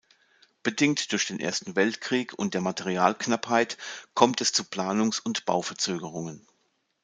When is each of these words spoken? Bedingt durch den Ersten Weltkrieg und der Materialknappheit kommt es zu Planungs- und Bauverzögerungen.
Bedingt 0.63 1.11
durch 1.11 1.27
den 1.27 1.39
Ersten 1.39 1.75
Weltkrieg 1.75 2.33
und 2.33 2.55
der 2.55 2.61
Materialknappheit 2.61 3.77
kommt 4.15 4.41
es 4.41 4.51
zu 4.51 4.63
Planungs- 4.63 5.19
und 5.21 5.45
Bauverzögerungen. 5.45 6.47